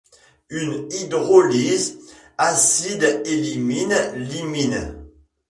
Une 0.49 0.91
hydrolyse 0.91 1.99
acide 2.39 3.21
élimine 3.23 3.95
l'imine. 4.15 4.95